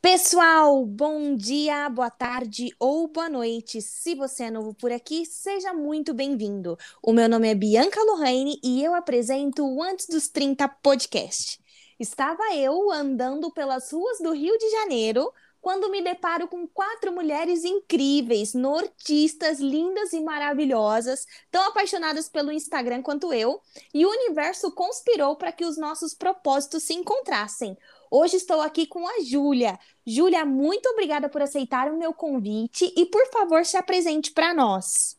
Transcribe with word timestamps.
Pessoal, 0.00 0.84
bom 0.86 1.36
dia, 1.36 1.88
boa 1.88 2.10
tarde 2.10 2.74
ou 2.78 3.08
boa 3.08 3.28
noite. 3.28 3.82
Se 3.82 4.14
você 4.14 4.44
é 4.44 4.50
novo 4.50 4.72
por 4.74 4.90
aqui, 4.90 5.26
seja 5.26 5.72
muito 5.72 6.14
bem-vindo. 6.14 6.78
O 7.02 7.12
meu 7.12 7.28
nome 7.28 7.48
é 7.48 7.54
Bianca 7.54 8.02
Lohane 8.02 8.58
e 8.62 8.82
eu 8.82 8.94
apresento 8.94 9.66
o 9.66 9.82
Antes 9.82 10.06
dos 10.06 10.28
30 10.28 10.66
podcast. 10.68 11.60
Estava 11.98 12.54
eu 12.54 12.90
andando 12.90 13.52
pelas 13.52 13.92
ruas 13.92 14.18
do 14.18 14.32
Rio 14.32 14.56
de 14.56 14.70
Janeiro 14.70 15.32
quando 15.60 15.90
me 15.90 16.00
deparo 16.00 16.46
com 16.48 16.66
quatro 16.66 17.12
mulheres 17.12 17.64
incríveis, 17.64 18.54
nortistas, 18.54 19.58
lindas 19.58 20.12
e 20.12 20.20
maravilhosas, 20.20 21.26
tão 21.50 21.62
apaixonadas 21.68 22.28
pelo 22.28 22.52
Instagram 22.52 23.02
quanto 23.02 23.32
eu, 23.32 23.60
e 23.92 24.06
o 24.06 24.10
universo 24.10 24.70
conspirou 24.72 25.36
para 25.36 25.52
que 25.52 25.64
os 25.64 25.76
nossos 25.76 26.14
propósitos 26.14 26.84
se 26.84 26.94
encontrassem. 26.94 27.76
Hoje 28.10 28.36
estou 28.36 28.60
aqui 28.60 28.86
com 28.86 29.06
a 29.06 29.20
Júlia. 29.22 29.78
Júlia, 30.06 30.44
muito 30.44 30.88
obrigada 30.88 31.28
por 31.28 31.42
aceitar 31.42 31.90
o 31.90 31.98
meu 31.98 32.14
convite 32.14 32.92
e, 32.96 33.06
por 33.06 33.26
favor, 33.30 33.64
se 33.64 33.76
apresente 33.76 34.32
para 34.32 34.54
nós. 34.54 35.18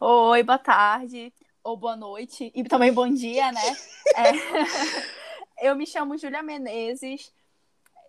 Oi, 0.00 0.42
boa 0.42 0.58
tarde, 0.58 1.32
ou 1.64 1.76
boa 1.76 1.96
noite, 1.96 2.52
e 2.54 2.62
também 2.64 2.92
bom 2.92 3.08
dia, 3.12 3.50
né? 3.50 3.76
é... 4.14 4.32
Eu 5.66 5.74
me 5.74 5.86
chamo 5.86 6.16
Júlia 6.16 6.40
Menezes, 6.40 7.32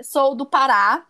sou 0.04 0.36
do 0.36 0.46
Pará, 0.46 1.08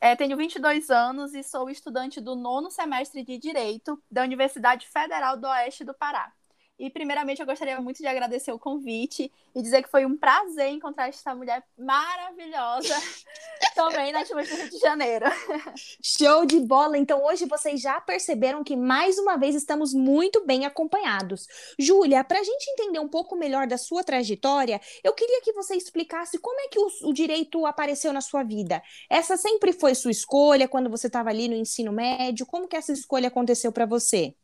é, 0.00 0.16
tenho 0.16 0.36
22 0.36 0.90
anos 0.90 1.32
e 1.32 1.44
sou 1.44 1.70
estudante 1.70 2.20
do 2.20 2.34
nono 2.34 2.72
semestre 2.72 3.22
de 3.22 3.38
Direito 3.38 4.02
da 4.10 4.24
Universidade 4.24 4.88
Federal 4.88 5.36
do 5.36 5.46
Oeste 5.46 5.84
do 5.84 5.94
Pará. 5.94 6.32
E, 6.78 6.90
primeiramente, 6.90 7.40
eu 7.40 7.46
gostaria 7.46 7.80
muito 7.80 7.98
de 7.98 8.06
agradecer 8.06 8.50
o 8.50 8.58
convite 8.58 9.30
e 9.54 9.62
dizer 9.62 9.82
que 9.82 9.90
foi 9.90 10.04
um 10.04 10.16
prazer 10.16 10.68
encontrar 10.68 11.08
essa 11.08 11.34
mulher 11.34 11.62
maravilhosa 11.78 12.94
também 13.76 14.10
na 14.10 14.20
Atmosfera 14.20 14.56
do 14.56 14.62
Rio 14.62 14.70
de 14.70 14.78
Janeiro. 14.78 15.26
Show 16.02 16.44
de 16.44 16.58
bola! 16.58 16.98
Então, 16.98 17.24
hoje 17.24 17.46
vocês 17.46 17.80
já 17.80 18.00
perceberam 18.00 18.64
que, 18.64 18.74
mais 18.74 19.18
uma 19.18 19.36
vez, 19.36 19.54
estamos 19.54 19.94
muito 19.94 20.44
bem 20.44 20.64
acompanhados. 20.64 21.46
Júlia, 21.78 22.24
para 22.24 22.40
a 22.40 22.44
gente 22.44 22.70
entender 22.70 22.98
um 22.98 23.08
pouco 23.08 23.36
melhor 23.36 23.66
da 23.66 23.78
sua 23.78 24.02
trajetória, 24.02 24.80
eu 25.04 25.12
queria 25.12 25.40
que 25.42 25.52
você 25.52 25.76
explicasse 25.76 26.38
como 26.38 26.58
é 26.60 26.68
que 26.68 26.78
o, 26.78 26.88
o 27.04 27.12
direito 27.12 27.64
apareceu 27.66 28.12
na 28.12 28.20
sua 28.20 28.42
vida. 28.42 28.82
Essa 29.08 29.36
sempre 29.36 29.72
foi 29.72 29.94
sua 29.94 30.10
escolha 30.10 30.66
quando 30.66 30.90
você 30.90 31.06
estava 31.06 31.28
ali 31.28 31.48
no 31.48 31.54
ensino 31.54 31.92
médio? 31.92 32.46
Como 32.46 32.66
que 32.66 32.76
essa 32.76 32.92
escolha 32.92 33.28
aconteceu 33.28 33.70
para 33.70 33.86
você? 33.86 34.34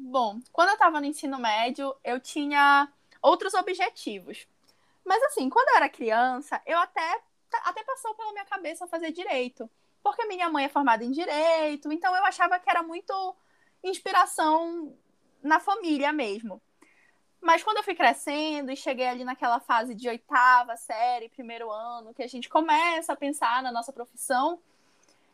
Bom, 0.00 0.40
quando 0.52 0.68
eu 0.68 0.74
estava 0.74 1.00
no 1.00 1.06
ensino 1.06 1.38
médio, 1.38 1.94
eu 2.04 2.20
tinha 2.20 2.88
outros 3.20 3.52
objetivos. 3.54 4.46
Mas 5.04 5.22
assim, 5.24 5.50
quando 5.50 5.68
eu 5.70 5.76
era 5.76 5.88
criança, 5.88 6.62
eu 6.64 6.78
até 6.78 7.20
até 7.64 7.82
passou 7.82 8.14
pela 8.14 8.32
minha 8.32 8.44
cabeça 8.44 8.86
fazer 8.86 9.10
direito, 9.10 9.68
porque 10.02 10.26
minha 10.26 10.50
mãe 10.50 10.66
é 10.66 10.68
formada 10.68 11.02
em 11.04 11.10
direito, 11.10 11.90
então 11.90 12.14
eu 12.14 12.24
achava 12.24 12.58
que 12.58 12.70
era 12.70 12.82
muito 12.82 13.34
inspiração 13.82 14.94
na 15.42 15.58
família 15.58 16.12
mesmo. 16.12 16.60
Mas 17.40 17.62
quando 17.62 17.78
eu 17.78 17.82
fui 17.82 17.94
crescendo 17.94 18.70
e 18.70 18.76
cheguei 18.76 19.06
ali 19.06 19.24
naquela 19.24 19.60
fase 19.60 19.94
de 19.94 20.08
oitava 20.08 20.76
série, 20.76 21.28
primeiro 21.28 21.70
ano, 21.70 22.12
que 22.12 22.22
a 22.22 22.26
gente 22.26 22.48
começa 22.48 23.12
a 23.12 23.16
pensar 23.16 23.62
na 23.62 23.72
nossa 23.72 23.92
profissão, 23.92 24.60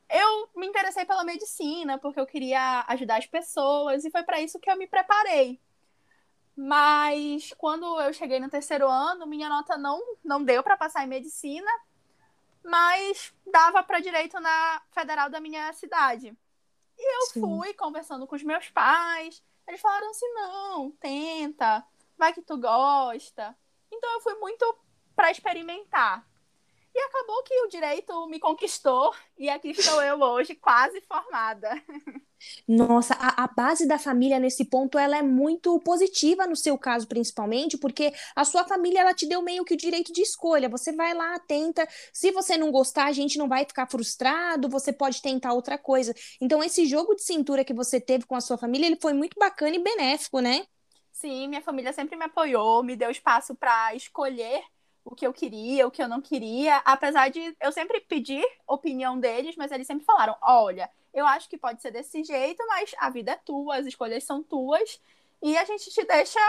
eu 0.09 0.49
me 0.57 0.67
interessei 0.67 1.05
pela 1.05 1.25
medicina, 1.25 1.99
porque 1.99 2.21
eu 2.21 2.27
queria 2.27 2.85
ajudar 2.89 3.19
as 3.19 3.27
pessoas, 3.27 4.05
e 4.05 4.11
foi 4.11 4.23
para 4.23 4.41
isso 4.41 4.59
que 4.59 4.71
eu 4.71 4.77
me 4.77 4.87
preparei. 4.87 5.61
Mas 6.57 7.53
quando 7.59 8.01
eu 8.01 8.13
cheguei 8.13 8.39
no 8.39 8.49
terceiro 8.49 8.89
ano, 8.89 9.27
minha 9.27 9.49
nota 9.49 9.77
não, 9.77 10.01
não 10.25 10.43
deu 10.43 10.63
para 10.63 10.77
passar 10.77 11.05
em 11.05 11.09
medicina, 11.09 11.71
mas 12.63 13.35
dava 13.47 13.83
para 13.83 14.01
direito 14.01 14.39
na 14.41 14.83
federal 14.93 15.29
da 15.29 15.41
minha 15.41 15.73
cidade. 15.73 16.37
E 16.97 17.17
eu 17.17 17.27
Sim. 17.27 17.41
fui 17.41 17.75
conversando 17.75 18.27
com 18.27 18.37
os 18.37 18.43
meus 18.43 18.71
pais, 18.71 19.43
eles 19.67 19.81
falaram 19.81 20.11
assim: 20.11 20.33
não, 20.35 20.91
tenta, 20.93 21.85
vai 22.17 22.33
que 22.33 22.43
tu 22.43 22.57
gosta. 22.57 23.57
Então 23.91 24.13
eu 24.15 24.21
fui 24.21 24.35
muito 24.37 24.79
para 25.17 25.31
experimentar. 25.31 26.27
Acabou 27.25 27.43
que 27.43 27.59
o 27.63 27.69
direito 27.69 28.27
me 28.27 28.39
conquistou 28.39 29.11
e 29.39 29.49
aqui 29.49 29.71
estou 29.71 30.03
eu 30.03 30.21
hoje, 30.21 30.55
quase 30.55 31.01
formada. 31.01 31.71
Nossa, 32.69 33.15
a, 33.15 33.45
a, 33.45 33.47
base 33.47 33.89
da 33.89 33.99
família 33.99 34.39
nesse 34.39 34.67
ponto 34.67 34.99
ela 34.99 35.17
é 35.17 35.23
muito 35.23 35.81
positiva 35.81 36.47
no 36.47 36.55
seu 36.55 36.77
caso, 36.77 37.09
principalmente, 37.09 37.79
porque 37.79 38.13
a 38.37 38.45
sua 38.45 38.65
família 38.65 39.01
ela 39.01 39.15
te 39.15 39.27
deu 39.27 39.41
meio 39.41 39.65
que 39.65 39.73
o 39.73 39.77
direito 39.77 40.13
de 40.13 40.21
escolha. 40.21 40.69
Você 40.69 40.93
vai 40.93 41.15
lá, 41.15 41.39
tenta. 41.39 41.89
Se 42.13 42.31
você 42.31 42.59
não 42.59 42.71
gostar, 42.71 43.07
a 43.07 43.13
gente 43.13 43.39
não 43.39 43.49
vai 43.49 43.65
ficar 43.65 43.91
frustrado, 43.91 44.69
você 44.69 44.93
pode 44.93 45.23
tentar 45.23 45.55
outra 45.55 45.79
coisa. 45.79 46.15
Então, 46.43 46.63
esse 46.63 46.85
jogo 46.85 47.15
de 47.15 47.23
cintura 47.23 47.65
que 47.65 47.73
você 47.73 47.99
teve 47.99 48.27
com 48.27 48.37
a 48.37 48.41
sua 48.43 48.59
família, 48.59 48.87
ele 48.87 48.99
foi 49.01 49.15
muito 49.15 49.39
bacana 49.39 49.75
e 49.77 49.83
benéfico, 49.83 50.41
né? 50.41 50.67
Sim, 51.11 51.49
minha 51.49 51.63
família 51.63 51.93
sempre 51.95 52.17
me 52.17 52.25
apoiou, 52.25 52.83
me 52.83 52.95
deu 52.95 53.11
espaço 53.11 53.55
para 53.55 53.95
escolher 53.95 54.63
o 55.05 55.15
que 55.15 55.27
eu 55.27 55.33
queria, 55.33 55.87
o 55.87 55.91
que 55.91 56.03
eu 56.03 56.09
não 56.09 56.21
queria, 56.21 56.79
apesar 56.79 57.29
de 57.29 57.55
eu 57.61 57.71
sempre 57.71 58.01
pedir 58.01 58.45
opinião 58.67 59.19
deles, 59.19 59.55
mas 59.57 59.71
eles 59.71 59.87
sempre 59.87 60.05
falaram: 60.05 60.35
olha, 60.41 60.91
eu 61.13 61.27
acho 61.27 61.49
que 61.49 61.59
pode 61.59 61.83
ser 61.83 61.91
desse 61.91 62.25
jeito, 62.25 62.65
mas 62.67 62.95
a 62.99 63.11
vida 63.11 63.33
é 63.33 63.37
tua, 63.37 63.77
as 63.77 63.87
escolhas 63.87 64.25
são 64.25 64.43
tuas, 64.43 65.01
e 65.43 65.57
a 65.57 65.65
gente 65.65 65.91
te 65.91 66.05
deixa 66.05 66.41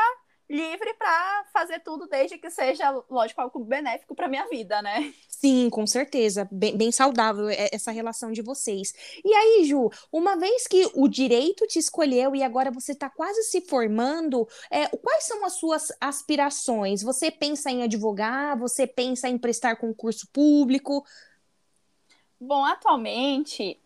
livre 0.49 0.93
para 0.93 1.45
fazer 1.51 1.79
tudo, 1.79 2.07
desde 2.07 2.37
que 2.37 2.49
seja, 2.49 2.91
lógico, 3.09 3.41
algo 3.41 3.63
benéfico 3.63 4.15
para 4.15 4.27
minha 4.27 4.47
vida, 4.47 4.81
né? 4.81 5.13
Sim, 5.27 5.69
com 5.69 5.85
certeza. 5.87 6.47
Bem, 6.51 6.77
bem, 6.77 6.91
saudável 6.91 7.47
essa 7.49 7.91
relação 7.91 8.31
de 8.31 8.41
vocês. 8.41 8.93
E 9.23 9.33
aí, 9.33 9.65
Ju, 9.65 9.89
uma 10.11 10.35
vez 10.35 10.67
que 10.67 10.89
o 10.93 11.07
direito 11.07 11.65
te 11.67 11.79
escolheu 11.79 12.35
e 12.35 12.43
agora 12.43 12.71
você 12.71 12.91
está 12.91 13.09
quase 13.09 13.43
se 13.43 13.61
formando, 13.61 14.47
é, 14.69 14.87
quais 14.87 15.25
são 15.25 15.43
as 15.45 15.53
suas 15.53 15.91
aspirações? 15.99 17.01
Você 17.01 17.31
pensa 17.31 17.71
em 17.71 17.83
advogar? 17.83 18.57
Você 18.59 18.85
pensa 18.85 19.27
em 19.27 19.37
prestar 19.37 19.75
concurso 19.75 20.27
público? 20.31 21.05
Bom, 22.39 22.63
atualmente 22.65 23.79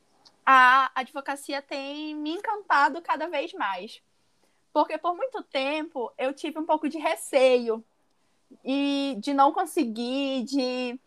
a 0.45 0.91
advocacia 0.95 1.61
tem 1.61 2.15
me 2.15 2.31
encantado 2.31 3.01
cada 3.01 3.27
vez 3.27 3.53
mais 3.53 4.01
porque 4.73 4.97
por 4.97 5.15
muito 5.15 5.41
tempo 5.43 6.11
eu 6.17 6.33
tive 6.33 6.59
um 6.59 6.65
pouco 6.65 6.87
de 6.87 6.97
receio 6.97 7.83
e 8.63 9.15
de 9.19 9.33
não 9.33 9.51
conseguir, 9.51 10.43
de 10.43 10.99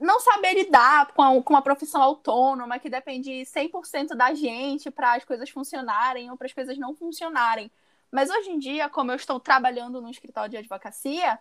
não 0.00 0.18
saber 0.20 0.54
lidar 0.54 1.12
com, 1.12 1.22
a, 1.22 1.42
com 1.42 1.52
uma 1.52 1.62
profissão 1.62 2.02
autônoma 2.02 2.78
que 2.78 2.88
depende 2.88 3.30
100% 3.30 4.14
da 4.14 4.32
gente 4.34 4.90
para 4.90 5.14
as 5.14 5.24
coisas 5.24 5.50
funcionarem 5.50 6.30
ou 6.30 6.36
para 6.36 6.46
as 6.46 6.52
coisas 6.52 6.78
não 6.78 6.94
funcionarem. 6.94 7.70
Mas 8.10 8.30
hoje 8.30 8.50
em 8.50 8.58
dia, 8.58 8.88
como 8.88 9.10
eu 9.10 9.16
estou 9.16 9.40
trabalhando 9.40 10.00
no 10.00 10.08
escritório 10.08 10.50
de 10.50 10.56
advocacia, 10.56 11.38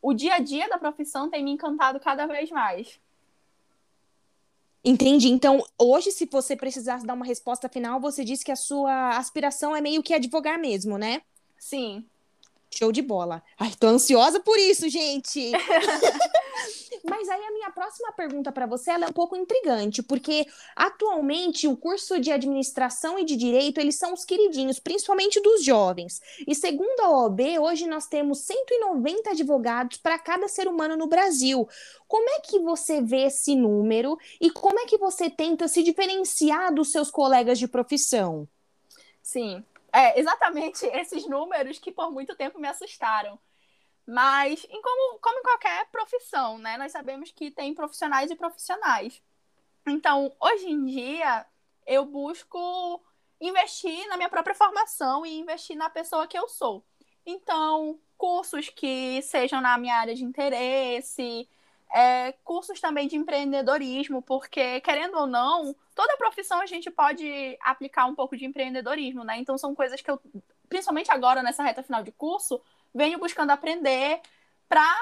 o 0.00 0.14
dia 0.14 0.34
a 0.34 0.38
dia 0.38 0.68
da 0.68 0.78
profissão 0.78 1.28
tem 1.28 1.42
me 1.42 1.50
encantado 1.50 1.98
cada 1.98 2.26
vez 2.26 2.50
mais. 2.50 3.00
Entendi. 4.88 5.28
Então, 5.28 5.64
hoje, 5.76 6.12
se 6.12 6.26
você 6.26 6.54
precisasse 6.56 7.04
dar 7.04 7.14
uma 7.14 7.26
resposta 7.26 7.68
final, 7.68 8.00
você 8.00 8.24
disse 8.24 8.44
que 8.44 8.52
a 8.52 8.56
sua 8.56 9.16
aspiração 9.16 9.74
é 9.74 9.80
meio 9.80 10.00
que 10.00 10.14
advogar 10.14 10.60
mesmo, 10.60 10.96
né? 10.96 11.22
Sim. 11.58 12.08
Show 12.76 12.92
de 12.92 13.00
bola. 13.00 13.42
Ai, 13.58 13.72
tô 13.80 13.86
ansiosa 13.86 14.38
por 14.38 14.58
isso, 14.58 14.86
gente. 14.88 15.50
Mas 17.08 17.26
aí 17.28 17.42
a 17.42 17.52
minha 17.52 17.70
próxima 17.70 18.12
pergunta 18.12 18.52
para 18.52 18.66
você 18.66 18.90
é 18.90 18.98
um 18.98 19.12
pouco 19.12 19.34
intrigante, 19.34 20.02
porque 20.02 20.46
atualmente 20.74 21.66
o 21.66 21.76
curso 21.76 22.20
de 22.20 22.30
administração 22.30 23.18
e 23.18 23.24
de 23.24 23.34
direito, 23.34 23.80
eles 23.80 23.96
são 23.96 24.12
os 24.12 24.26
queridinhos, 24.26 24.78
principalmente 24.78 25.40
dos 25.40 25.64
jovens. 25.64 26.20
E 26.46 26.54
segundo 26.54 27.00
a 27.00 27.10
OAB, 27.10 27.58
hoje 27.60 27.86
nós 27.86 28.06
temos 28.06 28.40
190 28.40 29.30
advogados 29.30 29.96
para 29.96 30.18
cada 30.18 30.46
ser 30.46 30.68
humano 30.68 30.98
no 30.98 31.06
Brasil. 31.06 31.66
Como 32.06 32.28
é 32.28 32.40
que 32.40 32.58
você 32.58 33.00
vê 33.00 33.22
esse 33.22 33.54
número 33.54 34.18
e 34.38 34.50
como 34.50 34.78
é 34.80 34.84
que 34.84 34.98
você 34.98 35.30
tenta 35.30 35.66
se 35.66 35.82
diferenciar 35.82 36.74
dos 36.74 36.92
seus 36.92 37.10
colegas 37.10 37.58
de 37.58 37.66
profissão? 37.66 38.46
Sim, 39.22 39.64
é 39.96 40.20
exatamente 40.20 40.84
esses 40.92 41.26
números 41.26 41.78
que 41.78 41.90
por 41.90 42.10
muito 42.10 42.36
tempo 42.36 42.58
me 42.58 42.68
assustaram. 42.68 43.38
Mas, 44.06 44.64
em 44.70 44.80
como, 44.80 45.18
como 45.18 45.38
em 45.40 45.42
qualquer 45.42 45.86
profissão, 45.90 46.58
né? 46.58 46.76
Nós 46.76 46.92
sabemos 46.92 47.32
que 47.32 47.50
tem 47.50 47.74
profissionais 47.74 48.30
e 48.30 48.36
profissionais. 48.36 49.20
Então, 49.86 50.32
hoje 50.40 50.68
em 50.68 50.84
dia, 50.84 51.44
eu 51.86 52.04
busco 52.04 53.02
investir 53.40 54.06
na 54.08 54.16
minha 54.16 54.28
própria 54.28 54.54
formação 54.54 55.26
e 55.26 55.38
investir 55.38 55.76
na 55.76 55.90
pessoa 55.90 56.26
que 56.26 56.38
eu 56.38 56.48
sou. 56.48 56.84
Então, 57.24 57.98
cursos 58.16 58.68
que 58.68 59.20
sejam 59.22 59.60
na 59.60 59.76
minha 59.76 59.96
área 59.96 60.14
de 60.14 60.24
interesse, 60.24 61.48
é, 61.92 62.32
cursos 62.44 62.80
também 62.80 63.08
de 63.08 63.16
empreendedorismo, 63.16 64.20
porque, 64.22 64.80
querendo 64.80 65.16
ou 65.18 65.26
não, 65.26 65.74
toda 65.94 66.16
profissão 66.16 66.60
a 66.60 66.66
gente 66.66 66.90
pode 66.90 67.56
aplicar 67.60 68.06
um 68.06 68.14
pouco 68.14 68.36
de 68.36 68.44
empreendedorismo, 68.44 69.24
né? 69.24 69.38
Então, 69.38 69.56
são 69.56 69.74
coisas 69.74 70.00
que 70.00 70.10
eu, 70.10 70.20
principalmente 70.68 71.10
agora 71.10 71.42
nessa 71.42 71.62
reta 71.62 71.82
final 71.82 72.02
de 72.02 72.12
curso, 72.12 72.60
venho 72.94 73.18
buscando 73.18 73.50
aprender 73.50 74.20
para 74.68 74.94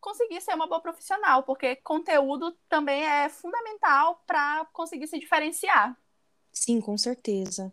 conseguir 0.00 0.40
ser 0.40 0.54
uma 0.54 0.66
boa 0.66 0.80
profissional, 0.80 1.42
porque 1.44 1.76
conteúdo 1.76 2.52
também 2.68 3.04
é 3.04 3.28
fundamental 3.28 4.22
para 4.26 4.66
conseguir 4.72 5.06
se 5.06 5.18
diferenciar. 5.18 5.96
Sim, 6.52 6.80
com 6.80 6.96
certeza. 6.98 7.72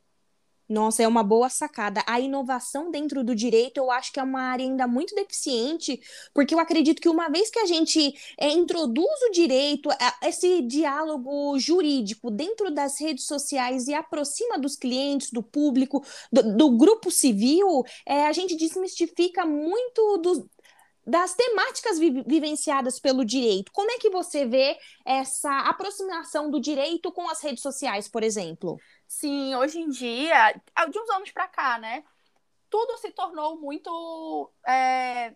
Nossa, 0.72 1.04
é 1.04 1.08
uma 1.08 1.22
boa 1.22 1.50
sacada. 1.50 2.02
A 2.08 2.18
inovação 2.22 2.90
dentro 2.90 3.26
do 3.26 3.36
direito, 3.36 3.78
eu 3.78 3.92
acho 3.92 4.10
que 4.14 4.22
é 4.22 4.24
uma 4.24 4.42
área 4.42 4.66
ainda 4.66 4.88
muito 4.88 5.14
deficiente, 5.14 6.00
porque 6.34 6.56
eu 6.56 6.60
acredito 6.60 7.02
que 7.02 7.10
uma 7.10 7.28
vez 7.28 7.50
que 7.50 7.60
a 7.60 7.66
gente 7.66 8.14
é, 8.40 8.50
introduz 8.52 9.22
o 9.28 9.32
direito, 9.32 9.92
é, 9.92 10.30
esse 10.30 10.62
diálogo 10.62 11.60
jurídico 11.60 12.32
dentro 12.32 12.72
das 12.74 12.98
redes 13.02 13.26
sociais 13.26 13.90
e 13.90 13.94
aproxima 13.94 14.58
dos 14.58 14.78
clientes, 14.78 15.30
do 15.30 15.44
público, 15.44 16.06
do, 16.32 16.56
do 16.56 16.78
grupo 16.78 17.12
civil, 17.12 17.84
é, 18.08 18.26
a 18.28 18.32
gente 18.32 18.56
desmistifica 18.56 19.46
muito 19.46 20.48
das 21.06 21.34
temáticas 21.34 21.98
vi 21.98 22.24
vivenciadas 22.26 23.00
pelo 23.00 23.26
direito. 23.26 23.72
Como 23.74 23.92
é 23.92 23.98
que 23.98 24.10
você 24.10 24.46
vê 24.46 24.78
essa 25.06 25.62
aproximação 25.62 26.50
do 26.50 26.62
direito 26.62 27.12
com 27.12 27.28
as 27.30 27.42
redes 27.42 27.62
sociais, 27.62 28.08
por 28.08 28.24
exemplo? 28.24 28.78
Sim, 29.12 29.54
hoje 29.56 29.78
em 29.78 29.90
dia, 29.90 30.54
de 30.90 30.98
uns 30.98 31.10
anos 31.10 31.32
para 31.32 31.46
cá, 31.46 31.78
né? 31.78 32.02
Tudo 32.70 32.98
se 32.98 33.12
tornou 33.12 33.58
muito 33.60 34.50
é, 34.66 35.36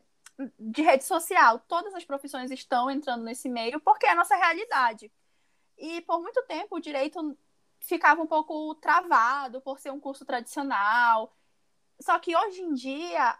de 0.57 0.81
rede 0.81 1.03
social. 1.03 1.59
Todas 1.67 1.93
as 1.93 2.05
profissões 2.05 2.49
estão 2.51 2.89
entrando 2.89 3.25
nesse 3.25 3.49
meio 3.49 3.81
porque 3.81 4.05
é 4.05 4.11
a 4.11 4.15
nossa 4.15 4.33
realidade. 4.37 5.11
E 5.77 6.01
por 6.03 6.21
muito 6.21 6.41
tempo 6.43 6.77
o 6.77 6.79
direito 6.79 7.37
ficava 7.81 8.21
um 8.21 8.27
pouco 8.27 8.75
travado 8.75 9.59
por 9.59 9.77
ser 9.77 9.91
um 9.91 9.99
curso 9.99 10.23
tradicional. 10.23 11.35
Só 11.99 12.17
que 12.17 12.33
hoje 12.33 12.61
em 12.61 12.73
dia 12.73 13.37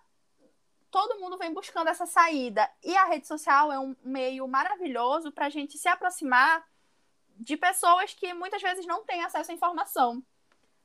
todo 0.91 1.17
mundo 1.17 1.37
vem 1.37 1.53
buscando 1.53 1.87
essa 1.87 2.05
saída. 2.05 2.69
E 2.83 2.93
a 2.97 3.05
rede 3.05 3.25
social 3.25 3.71
é 3.71 3.79
um 3.79 3.95
meio 4.03 4.45
maravilhoso 4.49 5.31
para 5.31 5.45
a 5.45 5.49
gente 5.49 5.77
se 5.77 5.87
aproximar 5.87 6.61
de 7.35 7.57
pessoas 7.57 8.13
que 8.13 8.33
muitas 8.33 8.61
vezes 8.61 8.85
não 8.85 9.03
têm 9.03 9.23
acesso 9.23 9.51
à 9.51 9.53
informação. 9.53 10.23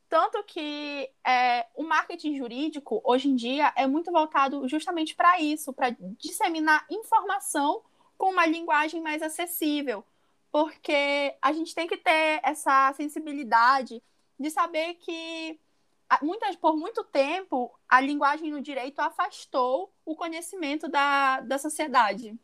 Tanto 0.08 0.42
que 0.42 1.08
é, 1.24 1.66
o 1.74 1.84
marketing 1.84 2.36
jurídico, 2.36 3.00
hoje 3.04 3.28
em 3.28 3.36
dia, 3.36 3.72
é 3.76 3.86
muito 3.86 4.10
voltado 4.10 4.66
justamente 4.68 5.14
para 5.14 5.40
isso, 5.40 5.72
para 5.72 5.96
disseminar 6.18 6.84
informação 6.90 7.82
com 8.18 8.30
uma 8.30 8.44
linguagem 8.44 9.00
mais 9.00 9.22
acessível. 9.22 10.04
Porque 10.50 11.36
a 11.40 11.52
gente 11.52 11.74
tem 11.74 11.86
que 11.86 11.96
ter 11.96 12.40
essa 12.42 12.92
sensibilidade 12.94 14.02
de 14.38 14.50
saber 14.50 14.94
que 14.94 15.60
muitas, 16.20 16.56
por 16.56 16.76
muito 16.76 17.04
tempo, 17.04 17.72
a 17.88 18.00
linguagem 18.00 18.50
no 18.50 18.60
direito 18.60 18.98
afastou 18.98 19.92
o 20.04 20.16
conhecimento 20.16 20.88
da, 20.88 21.40
da 21.40 21.56
sociedade. 21.56 22.36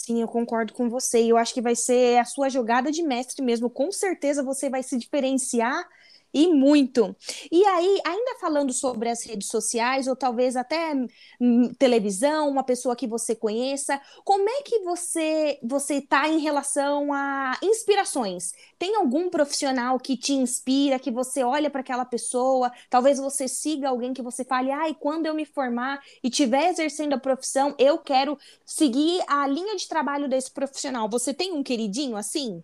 Sim, 0.00 0.20
eu 0.20 0.28
concordo 0.28 0.72
com 0.72 0.88
você. 0.88 1.20
Eu 1.24 1.36
acho 1.36 1.52
que 1.52 1.60
vai 1.60 1.74
ser 1.74 2.18
a 2.18 2.24
sua 2.24 2.48
jogada 2.48 2.90
de 2.92 3.02
mestre 3.02 3.42
mesmo. 3.44 3.68
Com 3.68 3.90
certeza 3.90 4.44
você 4.44 4.70
vai 4.70 4.80
se 4.82 4.96
diferenciar 4.96 5.84
e 6.32 6.48
muito. 6.48 7.16
E 7.50 7.64
aí, 7.64 8.00
ainda 8.04 8.38
falando 8.40 8.72
sobre 8.72 9.08
as 9.08 9.24
redes 9.24 9.48
sociais, 9.48 10.06
ou 10.06 10.16
talvez 10.16 10.56
até 10.56 10.94
hum, 11.40 11.72
televisão, 11.78 12.48
uma 12.48 12.62
pessoa 12.62 12.96
que 12.96 13.06
você 13.06 13.34
conheça, 13.34 14.00
como 14.24 14.48
é 14.48 14.62
que 14.62 14.80
você 14.80 15.58
você 15.62 15.94
está 15.96 16.28
em 16.28 16.38
relação 16.40 17.12
a 17.12 17.58
inspirações? 17.62 18.52
Tem 18.78 18.96
algum 18.96 19.30
profissional 19.30 19.98
que 19.98 20.16
te 20.16 20.32
inspira, 20.32 20.98
que 20.98 21.10
você 21.10 21.42
olha 21.42 21.70
para 21.70 21.80
aquela 21.80 22.04
pessoa, 22.04 22.70
talvez 22.90 23.18
você 23.18 23.48
siga 23.48 23.88
alguém 23.88 24.12
que 24.12 24.22
você 24.22 24.44
fale, 24.44 24.70
ai, 24.70 24.94
quando 24.94 25.26
eu 25.26 25.34
me 25.34 25.44
formar 25.44 26.00
e 26.22 26.28
estiver 26.28 26.68
exercendo 26.70 27.14
a 27.14 27.18
profissão, 27.18 27.74
eu 27.78 27.98
quero 27.98 28.38
seguir 28.64 29.22
a 29.26 29.46
linha 29.46 29.76
de 29.76 29.88
trabalho 29.88 30.28
desse 30.28 30.50
profissional. 30.50 31.08
Você 31.08 31.32
tem 31.34 31.52
um 31.52 31.62
queridinho 31.62 32.16
assim? 32.16 32.62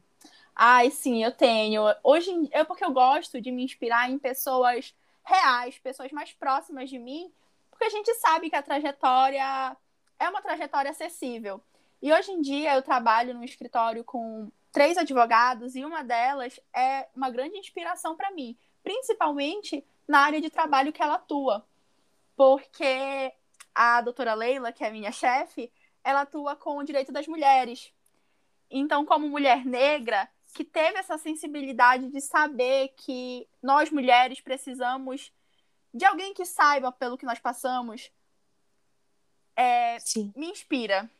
Ai, 0.54 0.90
sim, 0.90 1.22
eu 1.24 1.32
tenho. 1.32 1.82
Hoje 2.02 2.30
é 2.52 2.62
porque 2.62 2.84
eu 2.84 2.92
gosto 2.92 3.40
de 3.40 3.50
me 3.50 3.64
inspirar 3.64 4.08
em 4.10 4.18
pessoas 4.18 4.94
reais, 5.24 5.78
pessoas 5.78 6.12
mais 6.12 6.32
próximas 6.32 6.88
de 6.88 6.98
mim, 6.98 7.32
porque 7.70 7.84
a 7.84 7.90
gente 7.90 8.12
sabe 8.14 8.48
que 8.48 8.56
a 8.56 8.62
trajetória 8.62 9.76
é 10.18 10.28
uma 10.28 10.40
trajetória 10.42 10.90
acessível. 10.90 11.60
E 12.00 12.12
hoje 12.12 12.30
em 12.30 12.40
dia 12.40 12.74
eu 12.74 12.82
trabalho 12.82 13.34
num 13.34 13.42
escritório 13.42 14.04
com 14.04 14.50
três 14.70 14.96
advogados 14.96 15.74
e 15.74 15.84
uma 15.84 16.04
delas 16.04 16.60
é 16.72 17.08
uma 17.14 17.30
grande 17.30 17.56
inspiração 17.56 18.16
para 18.16 18.30
mim, 18.30 18.56
principalmente 18.82 19.84
na 20.06 20.20
área 20.20 20.40
de 20.40 20.50
trabalho 20.50 20.92
que 20.92 21.02
ela 21.02 21.14
atua. 21.14 21.66
Porque 22.36 23.32
a 23.74 24.00
doutora 24.02 24.34
Leila, 24.34 24.72
que 24.72 24.84
é 24.84 24.90
minha 24.90 25.10
chefe, 25.10 25.72
ela 26.04 26.20
atua 26.20 26.54
com 26.54 26.76
o 26.76 26.84
direito 26.84 27.10
das 27.10 27.26
mulheres. 27.26 27.92
Então, 28.70 29.04
como 29.04 29.28
mulher 29.28 29.64
negra, 29.64 30.28
que 30.54 30.64
teve 30.64 30.98
essa 30.98 31.18
sensibilidade 31.18 32.08
de 32.08 32.20
saber 32.20 32.94
que 32.96 33.46
nós 33.60 33.90
mulheres 33.90 34.40
precisamos 34.40 35.32
de 35.92 36.04
alguém 36.04 36.32
que 36.32 36.44
saiba 36.44 36.90
pelo 36.90 37.18
que 37.18 37.26
nós 37.26 37.38
passamos, 37.38 38.10
é, 39.56 39.98
me 40.34 40.50
inspira. 40.50 41.10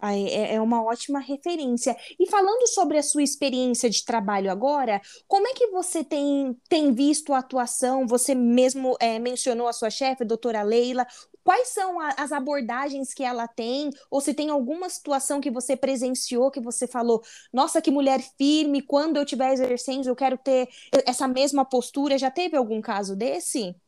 É, 0.00 0.54
é 0.54 0.60
uma 0.60 0.82
ótima 0.82 1.18
referência. 1.20 1.96
E 2.18 2.28
falando 2.28 2.66
sobre 2.68 2.98
a 2.98 3.02
sua 3.02 3.22
experiência 3.22 3.88
de 3.88 4.04
trabalho 4.04 4.50
agora, 4.50 5.00
como 5.26 5.48
é 5.48 5.54
que 5.54 5.68
você 5.68 6.04
tem, 6.04 6.54
tem 6.68 6.92
visto 6.92 7.32
a 7.32 7.38
atuação? 7.38 8.06
Você 8.06 8.34
mesmo 8.34 8.96
é, 9.00 9.18
mencionou 9.18 9.68
a 9.68 9.72
sua 9.72 9.90
chefe, 9.90 10.22
a 10.22 10.26
doutora 10.26 10.62
Leila. 10.62 11.06
Quais 11.46 11.68
são 11.68 12.00
a, 12.00 12.08
as 12.16 12.32
abordagens 12.32 13.14
que 13.14 13.22
ela 13.22 13.46
tem? 13.46 13.90
Ou 14.10 14.20
se 14.20 14.34
tem 14.34 14.50
alguma 14.50 14.88
situação 14.88 15.40
que 15.40 15.48
você 15.48 15.76
presenciou 15.76 16.50
que 16.50 16.58
você 16.58 16.88
falou, 16.88 17.22
nossa, 17.52 17.80
que 17.80 17.88
mulher 17.88 18.20
firme, 18.36 18.82
quando 18.82 19.16
eu 19.16 19.22
estiver 19.22 19.52
exercendo, 19.52 20.08
eu 20.08 20.16
quero 20.16 20.36
ter 20.36 20.68
essa 21.06 21.28
mesma 21.28 21.64
postura. 21.64 22.18
Já 22.18 22.32
teve 22.32 22.56
algum 22.56 22.82
caso 22.82 23.14
desse? 23.14 23.80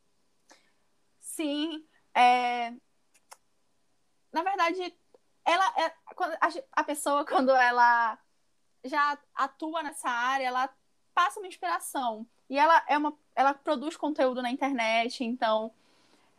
Sim. 1.18 1.84
É... 2.14 2.70
Na 4.32 4.44
verdade, 4.44 4.96
ela 5.44 5.74
é, 5.78 5.92
a, 6.70 6.84
pessoa 6.84 7.24
quando 7.26 7.50
ela 7.50 8.16
já 8.84 9.18
atua 9.34 9.82
nessa 9.82 10.08
área, 10.08 10.44
ela 10.46 10.72
passa 11.12 11.40
uma 11.40 11.48
inspiração 11.48 12.24
e 12.48 12.56
ela 12.56 12.84
é 12.86 12.96
uma 12.96 13.18
ela 13.34 13.52
produz 13.52 13.96
conteúdo 13.96 14.42
na 14.42 14.52
internet, 14.52 15.24
então 15.24 15.72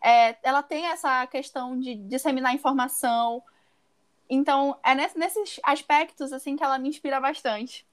é, 0.03 0.37
ela 0.43 0.63
tem 0.63 0.85
essa 0.87 1.25
questão 1.27 1.79
de 1.79 1.95
disseminar 1.95 2.53
informação. 2.53 3.43
Então, 4.29 4.77
é 4.83 4.93
nesses 4.95 5.59
aspectos 5.63 6.31
assim 6.31 6.55
que 6.55 6.63
ela 6.63 6.77
me 6.77 6.89
inspira 6.89 7.19
bastante. 7.19 7.85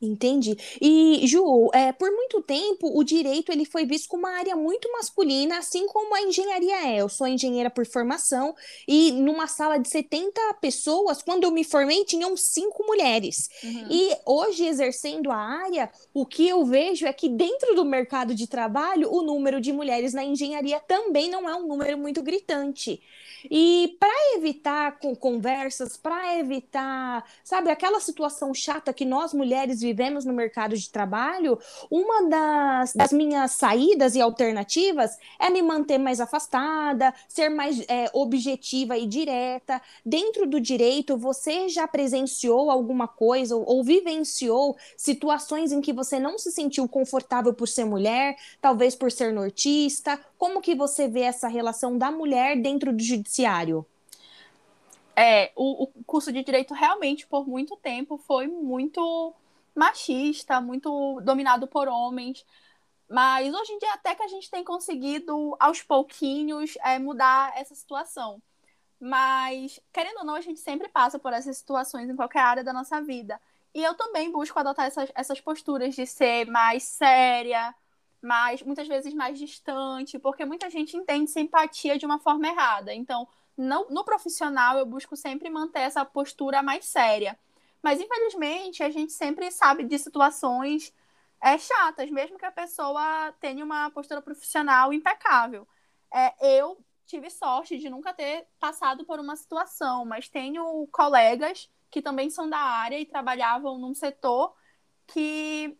Entendi. 0.00 0.56
E, 0.80 1.26
Ju, 1.26 1.70
é, 1.74 1.92
por 1.92 2.08
muito 2.10 2.40
tempo 2.40 2.96
o 2.96 3.02
direito 3.02 3.50
ele 3.50 3.64
foi 3.64 3.84
visto 3.84 4.08
como 4.08 4.26
uma 4.26 4.38
área 4.38 4.54
muito 4.54 4.90
masculina, 4.92 5.58
assim 5.58 5.88
como 5.88 6.14
a 6.14 6.22
engenharia 6.22 6.86
é. 6.86 7.00
Eu 7.00 7.08
sou 7.08 7.26
engenheira 7.26 7.68
por 7.68 7.84
formação 7.84 8.54
e 8.86 9.10
numa 9.10 9.48
sala 9.48 9.76
de 9.76 9.88
70 9.88 10.40
pessoas, 10.60 11.20
quando 11.20 11.44
eu 11.44 11.50
me 11.50 11.64
formei, 11.64 12.04
tinham 12.04 12.36
cinco 12.36 12.84
mulheres. 12.86 13.48
Uhum. 13.62 13.86
E 13.90 14.16
hoje, 14.24 14.66
exercendo 14.66 15.32
a 15.32 15.36
área, 15.36 15.90
o 16.14 16.24
que 16.24 16.48
eu 16.48 16.64
vejo 16.64 17.04
é 17.04 17.12
que 17.12 17.28
dentro 17.28 17.74
do 17.74 17.84
mercado 17.84 18.34
de 18.34 18.46
trabalho, 18.46 19.12
o 19.12 19.22
número 19.22 19.60
de 19.60 19.72
mulheres 19.72 20.14
na 20.14 20.24
engenharia 20.24 20.78
também 20.78 21.28
não 21.28 21.48
é 21.48 21.56
um 21.56 21.66
número 21.66 21.98
muito 21.98 22.22
gritante. 22.22 23.00
E 23.50 23.96
para 23.98 24.36
evitar 24.36 24.98
conversas, 25.20 25.96
para 25.96 26.38
evitar, 26.38 27.24
sabe, 27.44 27.70
aquela 27.70 28.00
situação 28.00 28.52
chata 28.52 28.92
que 28.92 29.04
nós 29.04 29.32
mulheres 29.32 29.80
vivemos 29.80 30.24
no 30.24 30.32
mercado 30.32 30.76
de 30.76 30.90
trabalho, 30.90 31.58
uma 31.90 32.28
das, 32.28 32.92
das 32.94 33.12
minhas 33.12 33.52
saídas 33.52 34.14
e 34.14 34.20
alternativas 34.20 35.16
é 35.38 35.50
me 35.50 35.62
manter 35.62 35.98
mais 35.98 36.20
afastada, 36.20 37.14
ser 37.28 37.48
mais 37.48 37.80
é, 37.88 38.10
objetiva 38.12 38.96
e 38.96 39.06
direta. 39.06 39.80
Dentro 40.04 40.46
do 40.46 40.60
direito, 40.60 41.16
você 41.16 41.68
já 41.68 41.86
presenciou 41.86 42.70
alguma 42.70 43.06
coisa 43.06 43.56
ou, 43.56 43.64
ou 43.66 43.84
vivenciou 43.84 44.76
situações 44.96 45.72
em 45.72 45.80
que 45.80 45.92
você 45.92 46.18
não 46.18 46.38
se 46.38 46.50
sentiu 46.50 46.88
confortável 46.88 47.54
por 47.54 47.68
ser 47.68 47.84
mulher, 47.84 48.36
talvez 48.60 48.94
por 48.94 49.10
ser 49.10 49.32
nortista? 49.32 50.18
Como 50.38 50.62
que 50.62 50.74
você 50.74 51.08
vê 51.08 51.22
essa 51.22 51.48
relação 51.48 51.98
da 51.98 52.10
mulher 52.10 52.56
dentro 52.56 52.92
do 52.92 53.02
judiciário? 53.02 53.84
É, 55.16 55.50
o, 55.56 55.82
o 55.82 56.04
curso 56.04 56.32
de 56.32 56.44
direito 56.44 56.72
realmente, 56.72 57.26
por 57.26 57.46
muito 57.46 57.76
tempo, 57.76 58.16
foi 58.16 58.46
muito 58.46 59.34
machista, 59.74 60.60
muito 60.60 61.20
dominado 61.22 61.66
por 61.66 61.88
homens. 61.88 62.46
Mas 63.10 63.52
hoje 63.52 63.72
em 63.72 63.78
dia, 63.78 63.92
até 63.94 64.14
que 64.14 64.22
a 64.22 64.28
gente 64.28 64.48
tem 64.48 64.62
conseguido, 64.62 65.56
aos 65.58 65.82
pouquinhos, 65.82 66.76
é, 66.84 67.00
mudar 67.00 67.52
essa 67.56 67.74
situação. 67.74 68.40
Mas, 69.00 69.80
querendo 69.92 70.18
ou 70.18 70.24
não, 70.24 70.34
a 70.34 70.40
gente 70.40 70.60
sempre 70.60 70.88
passa 70.88 71.18
por 71.18 71.32
essas 71.32 71.56
situações 71.56 72.08
em 72.08 72.16
qualquer 72.16 72.40
área 72.40 72.64
da 72.64 72.72
nossa 72.72 73.00
vida. 73.00 73.40
E 73.74 73.82
eu 73.82 73.94
também 73.94 74.30
busco 74.30 74.58
adotar 74.58 74.86
essas, 74.86 75.10
essas 75.14 75.40
posturas 75.40 75.94
de 75.94 76.06
ser 76.06 76.46
mais 76.46 76.84
séria, 76.84 77.74
mais 78.22 78.62
muitas 78.62 78.88
vezes 78.88 79.14
mais 79.14 79.38
distante, 79.38 80.18
porque 80.18 80.44
muita 80.44 80.68
gente 80.70 80.96
entende 80.96 81.30
simpatia 81.30 81.98
de 81.98 82.06
uma 82.06 82.18
forma 82.18 82.48
errada. 82.48 82.92
Então, 82.92 83.28
no, 83.56 83.88
no 83.90 84.04
profissional 84.04 84.78
eu 84.78 84.86
busco 84.86 85.16
sempre 85.16 85.50
manter 85.50 85.80
essa 85.80 86.04
postura 86.04 86.62
mais 86.62 86.84
séria. 86.84 87.38
Mas, 87.82 88.00
infelizmente, 88.00 88.82
a 88.82 88.90
gente 88.90 89.12
sempre 89.12 89.50
sabe 89.50 89.84
de 89.84 89.98
situações 89.98 90.92
é, 91.40 91.56
chatas, 91.58 92.10
mesmo 92.10 92.38
que 92.38 92.44
a 92.44 92.50
pessoa 92.52 93.32
tenha 93.40 93.64
uma 93.64 93.90
postura 93.90 94.20
profissional 94.20 94.92
impecável. 94.92 95.66
É, 96.12 96.58
eu 96.58 96.78
tive 97.06 97.30
sorte 97.30 97.78
de 97.78 97.88
nunca 97.88 98.12
ter 98.12 98.46
passado 98.58 99.04
por 99.04 99.18
uma 99.18 99.36
situação, 99.36 100.04
mas 100.04 100.28
tenho 100.28 100.86
colegas 100.88 101.70
que 101.90 102.02
também 102.02 102.28
são 102.30 102.48
da 102.48 102.58
área 102.58 102.98
e 102.98 103.06
trabalhavam 103.06 103.78
num 103.78 103.94
setor 103.94 104.54
que 105.06 105.76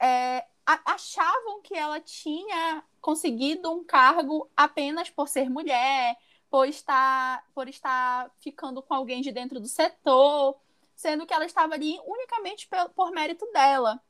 é, 0.00 0.46
achavam 0.66 1.60
que 1.62 1.74
ela 1.74 2.00
tinha 2.00 2.82
conseguido 3.00 3.70
um 3.70 3.84
cargo 3.84 4.50
apenas 4.56 5.10
por 5.10 5.28
ser 5.28 5.50
mulher, 5.50 6.16
por 6.50 6.68
estar, 6.68 7.44
por 7.54 7.68
estar 7.68 8.30
ficando 8.40 8.82
com 8.82 8.94
alguém 8.94 9.20
de 9.20 9.32
dentro 9.32 9.60
do 9.60 9.68
setor, 9.68 10.56
sendo 10.94 11.26
que 11.26 11.34
ela 11.34 11.44
estava 11.44 11.74
ali 11.74 11.98
unicamente 12.06 12.68
por, 12.68 12.88
por 12.90 13.10
mérito 13.10 13.46
dela. 13.52 14.00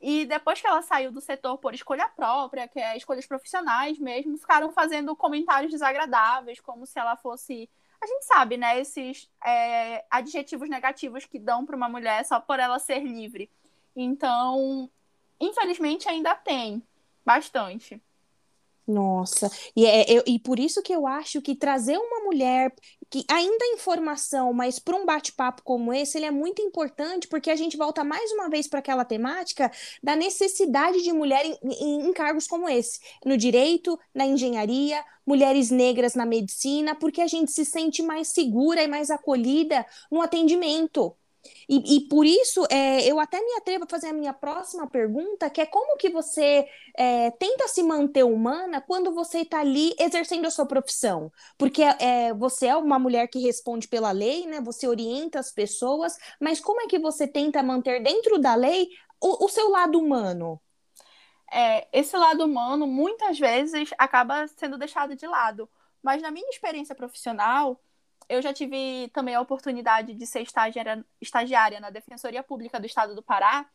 E 0.00 0.26
depois 0.26 0.60
que 0.60 0.66
ela 0.66 0.82
saiu 0.82 1.10
do 1.12 1.20
setor 1.20 1.58
por 1.58 1.74
escolha 1.74 2.08
própria, 2.08 2.68
que 2.68 2.78
é 2.78 2.96
escolhas 2.96 3.26
profissionais 3.26 3.98
mesmo, 3.98 4.36
ficaram 4.36 4.70
fazendo 4.72 5.16
comentários 5.16 5.72
desagradáveis, 5.72 6.60
como 6.60 6.86
se 6.86 6.98
ela 6.98 7.16
fosse. 7.16 7.70
A 8.02 8.06
gente 8.06 8.24
sabe, 8.24 8.56
né? 8.56 8.78
Esses 8.78 9.30
é, 9.42 10.04
adjetivos 10.10 10.68
negativos 10.68 11.24
que 11.24 11.38
dão 11.38 11.64
para 11.64 11.76
uma 11.76 11.88
mulher 11.88 12.24
só 12.24 12.38
por 12.38 12.58
ela 12.58 12.78
ser 12.78 13.00
livre. 13.00 13.50
Então, 13.96 14.90
infelizmente, 15.44 16.08
ainda 16.08 16.34
tem 16.34 16.82
bastante. 17.24 18.00
Nossa, 18.86 19.50
e, 19.74 19.86
é, 19.86 20.04
eu, 20.12 20.22
e 20.26 20.38
por 20.38 20.58
isso 20.58 20.82
que 20.82 20.94
eu 20.94 21.06
acho 21.06 21.40
que 21.40 21.54
trazer 21.54 21.96
uma 21.96 22.20
mulher 22.20 22.70
que 23.08 23.24
ainda 23.30 23.64
é 23.64 23.74
informação, 23.74 24.52
mas 24.52 24.78
para 24.78 24.94
um 24.94 25.06
bate-papo 25.06 25.62
como 25.62 25.90
esse, 25.90 26.18
ele 26.18 26.26
é 26.26 26.30
muito 26.30 26.60
importante, 26.60 27.26
porque 27.26 27.50
a 27.50 27.56
gente 27.56 27.78
volta 27.78 28.04
mais 28.04 28.30
uma 28.32 28.50
vez 28.50 28.68
para 28.68 28.80
aquela 28.80 29.04
temática 29.04 29.70
da 30.02 30.14
necessidade 30.14 31.00
de 31.02 31.12
mulher 31.14 31.46
em, 31.46 31.56
em, 31.62 32.08
em 32.08 32.12
cargos 32.12 32.46
como 32.46 32.68
esse, 32.68 33.00
no 33.24 33.38
direito, 33.38 33.98
na 34.14 34.26
engenharia, 34.26 35.02
mulheres 35.26 35.70
negras 35.70 36.14
na 36.14 36.26
medicina, 36.26 36.94
porque 36.94 37.22
a 37.22 37.26
gente 37.26 37.52
se 37.52 37.64
sente 37.64 38.02
mais 38.02 38.28
segura 38.28 38.82
e 38.82 38.88
mais 38.88 39.10
acolhida 39.10 39.86
no 40.10 40.20
atendimento. 40.20 41.16
E, 41.68 41.96
e 41.96 42.00
por 42.08 42.26
isso, 42.26 42.66
é, 42.70 43.02
eu 43.10 43.18
até 43.18 43.40
me 43.40 43.54
atrevo 43.56 43.84
a 43.84 43.88
fazer 43.88 44.08
a 44.08 44.12
minha 44.12 44.32
próxima 44.32 44.88
pergunta, 44.88 45.50
que 45.50 45.60
é 45.60 45.66
como 45.66 45.96
que 45.96 46.10
você 46.10 46.66
é, 46.96 47.30
tenta 47.32 47.68
se 47.68 47.82
manter 47.82 48.24
humana 48.24 48.80
quando 48.80 49.12
você 49.12 49.40
está 49.40 49.60
ali 49.60 49.94
exercendo 49.98 50.46
a 50.46 50.50
sua 50.50 50.66
profissão? 50.66 51.32
Porque 51.58 51.82
é, 51.82 52.32
você 52.34 52.66
é 52.66 52.76
uma 52.76 52.98
mulher 52.98 53.28
que 53.28 53.38
responde 53.38 53.88
pela 53.88 54.10
lei, 54.10 54.46
né? 54.46 54.60
Você 54.60 54.86
orienta 54.86 55.38
as 55.38 55.50
pessoas, 55.52 56.16
mas 56.40 56.60
como 56.60 56.80
é 56.82 56.86
que 56.86 56.98
você 56.98 57.26
tenta 57.26 57.62
manter 57.62 58.02
dentro 58.02 58.38
da 58.38 58.54
lei 58.54 58.88
o, 59.20 59.46
o 59.46 59.48
seu 59.48 59.70
lado 59.70 59.98
humano? 59.98 60.60
É, 61.52 61.86
esse 61.92 62.16
lado 62.16 62.44
humano, 62.44 62.86
muitas 62.86 63.38
vezes, 63.38 63.90
acaba 63.98 64.46
sendo 64.48 64.76
deixado 64.76 65.14
de 65.14 65.26
lado. 65.26 65.68
Mas 66.02 66.20
na 66.20 66.30
minha 66.30 66.48
experiência 66.50 66.94
profissional, 66.94 67.80
eu 68.28 68.42
já 68.42 68.52
tive 68.52 69.08
também 69.12 69.34
a 69.34 69.40
oportunidade 69.40 70.14
de 70.14 70.26
ser 70.26 70.42
estagiária, 70.42 71.04
estagiária 71.20 71.80
na 71.80 71.90
Defensoria 71.90 72.42
Pública 72.42 72.80
do 72.80 72.86
Estado 72.86 73.14
do 73.14 73.22
Pará, 73.22 73.66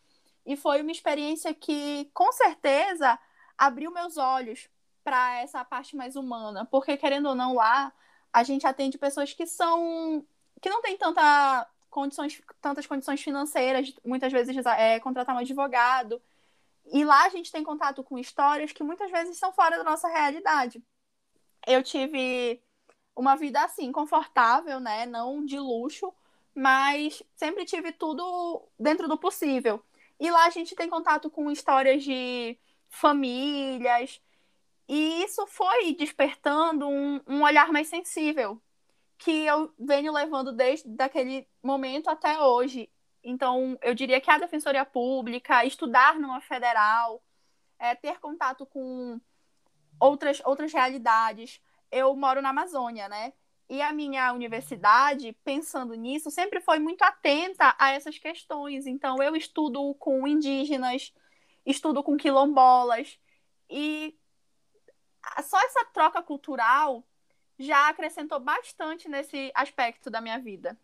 e 0.45 0.55
foi 0.55 0.81
uma 0.81 0.91
experiência 0.91 1.53
que, 1.53 2.09
com 2.13 2.31
certeza, 2.31 3.19
abriu 3.57 3.91
meus 3.91 4.17
olhos 4.17 4.69
para 5.03 5.39
essa 5.39 5.63
parte 5.65 5.95
mais 5.95 6.15
humana, 6.15 6.65
porque, 6.65 6.97
querendo 6.97 7.29
ou 7.29 7.35
não, 7.35 7.55
lá 7.55 7.93
a 8.31 8.43
gente 8.43 8.65
atende 8.65 8.97
pessoas 8.97 9.33
que 9.33 9.45
são. 9.45 10.25
que 10.61 10.69
não 10.69 10.81
têm 10.81 10.97
tanta 10.97 11.67
condições, 11.89 12.41
tantas 12.61 12.85
condições 12.85 13.21
financeiras, 13.21 13.93
muitas 14.05 14.31
vezes 14.31 14.55
é, 14.65 14.99
contratar 14.99 15.35
um 15.35 15.39
advogado. 15.39 16.21
E 16.91 17.03
lá 17.03 17.25
a 17.25 17.29
gente 17.29 17.51
tem 17.51 17.63
contato 17.63 18.03
com 18.03 18.17
histórias 18.17 18.71
que 18.71 18.83
muitas 18.83 19.11
vezes 19.11 19.37
são 19.37 19.51
fora 19.51 19.77
da 19.77 19.83
nossa 19.83 20.07
realidade. 20.07 20.83
Eu 21.67 21.83
tive 21.83 22.61
uma 23.19 23.35
vida 23.35 23.61
assim, 23.63 23.91
confortável, 23.91 24.79
né? 24.79 25.05
Não 25.05 25.45
de 25.45 25.59
luxo, 25.59 26.13
mas 26.55 27.21
sempre 27.35 27.65
tive 27.65 27.91
tudo 27.91 28.63
dentro 28.79 29.07
do 29.07 29.17
possível. 29.17 29.83
E 30.19 30.31
lá 30.31 30.45
a 30.45 30.49
gente 30.49 30.75
tem 30.75 30.89
contato 30.89 31.29
com 31.29 31.51
histórias 31.51 32.03
de 32.03 32.57
famílias, 32.89 34.21
e 34.87 35.23
isso 35.23 35.45
foi 35.47 35.93
despertando 35.93 36.87
um, 36.87 37.21
um 37.27 37.43
olhar 37.43 37.71
mais 37.71 37.87
sensível, 37.87 38.59
que 39.17 39.45
eu 39.45 39.71
venho 39.77 40.11
levando 40.11 40.51
desde 40.51 40.89
aquele 40.99 41.47
momento 41.61 42.09
até 42.09 42.41
hoje. 42.41 42.89
Então, 43.23 43.77
eu 43.81 43.93
diria 43.93 44.21
que 44.21 44.31
a 44.31 44.37
Defensoria 44.37 44.85
Pública, 44.85 45.65
estudar 45.65 46.17
numa 46.17 46.41
federal, 46.41 47.21
é, 47.77 47.93
ter 47.95 48.19
contato 48.19 48.65
com 48.65 49.19
outras, 49.99 50.41
outras 50.45 50.71
realidades, 50.71 51.61
eu 51.91 52.15
moro 52.15 52.41
na 52.41 52.49
Amazônia, 52.49 53.07
né? 53.09 53.33
E 53.69 53.81
a 53.81 53.93
minha 53.93 54.33
universidade, 54.33 55.31
pensando 55.43 55.93
nisso, 55.93 56.31
sempre 56.31 56.59
foi 56.59 56.79
muito 56.79 57.03
atenta 57.03 57.75
a 57.77 57.91
essas 57.91 58.17
questões. 58.17 58.87
Então, 58.87 59.21
eu 59.21 59.35
estudo 59.35 59.93
com 59.95 60.27
indígenas, 60.27 61.13
estudo 61.65 62.01
com 62.01 62.17
quilombolas, 62.17 63.19
e 63.69 64.17
só 65.43 65.59
essa 65.65 65.85
troca 65.93 66.21
cultural 66.23 67.03
já 67.59 67.89
acrescentou 67.89 68.39
bastante 68.39 69.07
nesse 69.07 69.51
aspecto 69.53 70.09
da 70.09 70.21
minha 70.21 70.39
vida. 70.39 70.77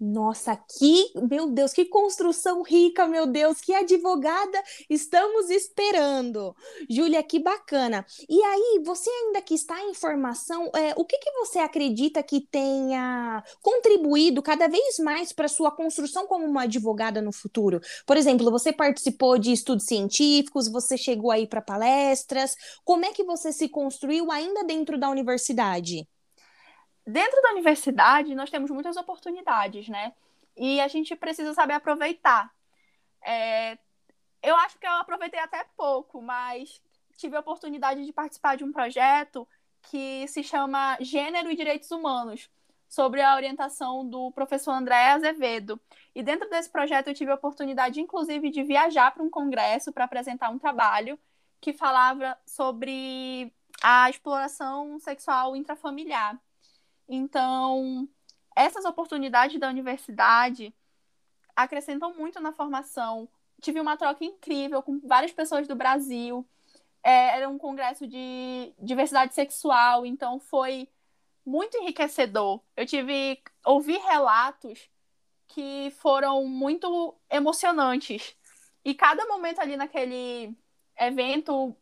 Nossa, 0.00 0.54
que, 0.56 1.10
meu 1.28 1.50
Deus, 1.50 1.72
que 1.72 1.84
construção 1.84 2.62
rica, 2.62 3.08
meu 3.08 3.26
Deus, 3.26 3.60
que 3.60 3.74
advogada 3.74 4.62
estamos 4.88 5.50
esperando. 5.50 6.54
Júlia, 6.88 7.20
que 7.20 7.40
bacana. 7.40 8.06
E 8.28 8.40
aí, 8.40 8.80
você 8.84 9.10
ainda 9.10 9.42
que 9.42 9.54
está 9.54 9.82
em 9.82 9.92
formação, 9.94 10.70
é, 10.72 10.94
o 10.96 11.04
que, 11.04 11.18
que 11.18 11.32
você 11.32 11.58
acredita 11.58 12.22
que 12.22 12.40
tenha 12.40 13.42
contribuído 13.60 14.40
cada 14.40 14.68
vez 14.68 15.00
mais 15.00 15.32
para 15.32 15.48
sua 15.48 15.72
construção 15.72 16.28
como 16.28 16.46
uma 16.46 16.62
advogada 16.62 17.20
no 17.20 17.32
futuro? 17.32 17.80
Por 18.06 18.16
exemplo, 18.16 18.52
você 18.52 18.72
participou 18.72 19.36
de 19.36 19.50
estudos 19.50 19.86
científicos, 19.86 20.68
você 20.70 20.96
chegou 20.96 21.32
aí 21.32 21.44
para 21.44 21.60
palestras. 21.60 22.54
Como 22.84 23.04
é 23.04 23.12
que 23.12 23.24
você 23.24 23.52
se 23.52 23.68
construiu 23.68 24.30
ainda 24.30 24.62
dentro 24.62 24.96
da 24.96 25.10
universidade? 25.10 26.06
Dentro 27.08 27.40
da 27.40 27.52
universidade, 27.52 28.34
nós 28.34 28.50
temos 28.50 28.70
muitas 28.70 28.96
oportunidades, 28.96 29.88
né? 29.88 30.12
E 30.56 30.80
a 30.80 30.88
gente 30.88 31.16
precisa 31.16 31.54
saber 31.54 31.74
aproveitar. 31.74 32.52
É, 33.22 33.78
eu 34.42 34.54
acho 34.56 34.78
que 34.78 34.86
eu 34.86 34.92
aproveitei 34.92 35.40
até 35.40 35.64
pouco, 35.76 36.20
mas 36.20 36.82
tive 37.16 37.36
a 37.36 37.40
oportunidade 37.40 38.04
de 38.04 38.12
participar 38.12 38.56
de 38.56 38.64
um 38.64 38.72
projeto 38.72 39.48
que 39.82 40.28
se 40.28 40.42
chama 40.42 40.98
Gênero 41.00 41.50
e 41.50 41.56
Direitos 41.56 41.90
Humanos, 41.90 42.50
sobre 42.88 43.22
a 43.22 43.34
orientação 43.34 44.08
do 44.08 44.30
professor 44.32 44.72
André 44.72 45.10
Azevedo. 45.10 45.80
E 46.14 46.22
dentro 46.22 46.48
desse 46.48 46.70
projeto 46.70 47.08
eu 47.08 47.14
tive 47.14 47.30
a 47.30 47.34
oportunidade, 47.34 48.00
inclusive, 48.00 48.50
de 48.50 48.62
viajar 48.62 49.12
para 49.12 49.22
um 49.22 49.30
congresso 49.30 49.92
para 49.92 50.04
apresentar 50.04 50.50
um 50.50 50.58
trabalho 50.58 51.18
que 51.60 51.72
falava 51.72 52.36
sobre 52.46 53.52
a 53.82 54.08
exploração 54.10 54.98
sexual 55.00 55.54
intrafamiliar. 55.54 56.38
Então, 57.08 58.08
essas 58.54 58.84
oportunidades 58.84 59.58
da 59.58 59.68
universidade 59.68 60.74
acrescentam 61.56 62.14
muito 62.14 62.40
na 62.40 62.52
formação. 62.52 63.28
Tive 63.60 63.80
uma 63.80 63.96
troca 63.96 64.24
incrível 64.24 64.82
com 64.82 65.00
várias 65.00 65.32
pessoas 65.32 65.66
do 65.66 65.74
Brasil. 65.74 66.46
É, 67.02 67.36
era 67.36 67.48
um 67.48 67.58
congresso 67.58 68.06
de 68.06 68.72
diversidade 68.78 69.34
sexual, 69.34 70.04
então 70.04 70.38
foi 70.38 70.88
muito 71.44 71.78
enriquecedor. 71.78 72.60
Eu 72.76 72.84
tive 72.84 73.42
ouvi 73.64 73.96
relatos 73.96 74.90
que 75.48 75.90
foram 75.98 76.44
muito 76.44 77.14
emocionantes. 77.30 78.36
E 78.84 78.94
cada 78.94 79.26
momento 79.26 79.60
ali 79.60 79.76
naquele 79.76 80.54
evento 80.96 81.74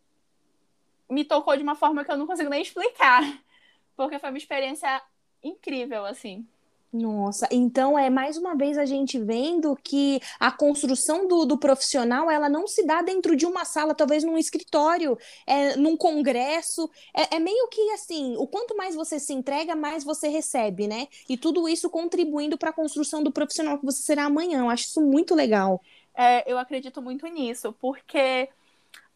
me 1.11 1.25
tocou 1.25 1.57
de 1.57 1.63
uma 1.63 1.75
forma 1.75 2.05
que 2.05 2.11
eu 2.11 2.17
não 2.17 2.27
consigo 2.27 2.51
nem 2.51 2.63
explicar, 2.63 3.23
porque 3.97 4.19
foi 4.19 4.31
uma 4.31 4.39
experiência 4.39 5.03
incrível, 5.43 6.05
assim. 6.05 6.47
Nossa, 6.93 7.47
então 7.51 7.99
é 7.99 8.09
mais 8.09 8.39
uma 8.39 8.55
vez 8.57 8.79
a 8.79 8.87
gente 8.87 9.19
vendo 9.19 9.77
que 9.77 10.21
a 10.41 10.51
construção 10.51 11.29
do, 11.29 11.45
do, 11.45 11.59
profissional 11.59 12.31
ela 12.31 12.49
não 12.49 12.67
se 12.67 12.87
dá 12.87 13.03
dentro 13.03 13.37
de 13.37 13.45
uma 13.45 13.65
sala, 13.65 13.95
talvez 13.95 14.25
num 14.25 14.39
escritório, 14.39 15.19
é, 15.47 15.77
num 15.77 15.97
congresso. 15.97 16.89
É, 17.15 17.37
é 17.37 17.39
meio 17.39 17.69
que 17.69 17.91
assim: 17.91 18.37
o 18.39 18.47
quanto 18.47 18.77
mais 18.77 18.95
você 18.95 19.19
se 19.19 19.35
entrega, 19.35 19.77
mais 19.77 20.05
você 20.05 20.29
recebe, 20.29 20.87
né? 20.87 21.09
E 21.29 21.37
tudo 21.37 21.69
isso 21.69 21.91
contribuindo 21.91 22.57
para 22.57 22.71
a 22.71 22.75
construção 22.75 23.23
do 23.23 23.33
profissional 23.33 23.79
que 23.79 23.85
você 23.85 24.03
será 24.03 24.25
amanhã. 24.25 24.61
Eu 24.61 24.71
acho 24.71 24.85
isso 24.85 25.03
muito 25.03 25.35
legal. 25.35 25.83
É, 26.15 26.51
eu 26.51 26.57
acredito 26.57 27.03
muito 27.03 27.27
nisso, 27.27 27.75
porque 27.75 28.49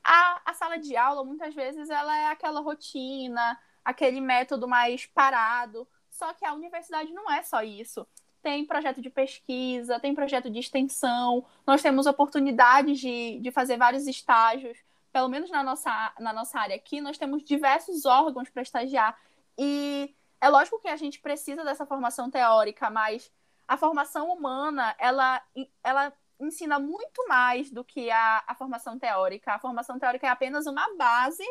a, 0.05 0.43
a 0.45 0.53
sala 0.53 0.77
de 0.77 0.97
aula, 0.97 1.25
muitas 1.25 1.55
vezes, 1.55 1.89
ela 1.89 2.15
é 2.15 2.27
aquela 2.27 2.61
rotina, 2.61 3.59
aquele 3.83 4.21
método 4.21 4.69
mais 4.69 5.07
parado 5.07 5.89
Só 6.21 6.35
que 6.35 6.45
a 6.45 6.53
universidade 6.53 7.15
não 7.15 7.31
é 7.31 7.43
só 7.43 7.63
isso. 7.63 8.07
Tem 8.43 8.67
projeto 8.67 9.01
de 9.01 9.09
pesquisa, 9.09 9.99
tem 9.99 10.15
projeto 10.15 10.51
de 10.51 10.59
extensão, 10.59 11.47
nós 11.67 11.81
temos 11.81 12.05
oportunidades 12.07 13.01
de, 13.01 13.39
de 13.41 13.51
fazer 13.51 13.79
vários 13.79 14.07
estágios. 14.07 14.77
Pelo 15.11 15.31
menos 15.31 15.51
na 15.51 15.63
nossa, 15.63 16.13
na 16.21 16.31
nossa 16.31 16.61
área 16.61 16.77
aqui, 16.77 17.01
nós 17.01 17.17
temos 17.17 17.43
diversos 17.43 18.05
órgãos 18.05 18.51
para 18.51 18.61
estagiar. 18.61 19.19
E 19.57 20.15
é 20.43 20.49
lógico 20.51 20.79
que 20.79 20.89
a 20.89 20.97
gente 20.97 21.19
precisa 21.21 21.65
dessa 21.65 21.87
formação 21.87 22.31
teórica, 22.31 22.91
mas 22.91 23.33
a 23.67 23.79
formação 23.79 24.31
humana, 24.31 24.95
ela, 24.99 25.43
ela 25.83 26.13
ensina 26.39 26.79
muito 26.79 27.27
mais 27.29 27.71
do 27.71 27.83
que 27.83 28.11
a, 28.11 28.45
a 28.47 28.55
formação 28.55 28.99
teórica. 28.99 29.55
A 29.55 29.59
formação 29.59 29.99
teórica 29.99 30.27
é 30.27 30.31
apenas 30.31 30.67
uma 30.67 30.87
base 30.97 31.47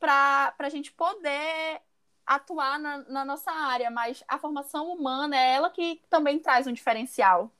para 0.00 0.52
a 0.58 0.68
gente 0.68 0.90
poder 0.90 1.80
atuar 2.26 2.78
na, 2.78 2.98
na, 3.08 3.24
nossa 3.24 3.50
área, 3.50 3.90
mas 3.90 4.22
a 4.28 4.38
formação 4.38 4.92
humana 4.92 5.36
é 5.36 5.54
ela 5.54 5.70
que 5.70 6.00
também 6.08 6.38
traz 6.38 6.66
um 6.66 6.72
diferencial. 6.72 7.50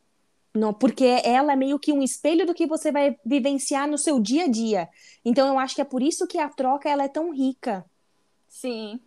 Não, 0.55 0.73
porque 0.73 1.21
ela 1.25 1.55
é 1.55 1.57
meio 1.57 1.79
que 1.79 1.93
um 1.93 2.03
espelho 2.03 2.47
do 2.47 2.55
que 2.55 2.67
você 2.67 2.93
vai 2.93 3.19
vivenciar 3.25 3.89
no 3.89 3.97
seu 3.97 4.21
dia 4.21 4.45
a 4.45 4.49
dia. 4.49 4.89
Então 5.25 5.49
eu 5.49 5.59
acho 5.59 5.75
que 5.75 5.81
é 5.81 5.85
por 5.85 6.03
isso 6.03 6.27
que 6.27 6.39
a 6.39 6.49
troca 6.49 6.89
ela 6.89 7.05
é 7.05 7.09
tão 7.09 7.33
rica. 7.33 7.85
Sim. 8.49 9.01